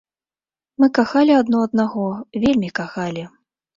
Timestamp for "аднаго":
1.67-2.07